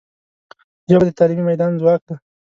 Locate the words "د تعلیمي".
1.07-1.43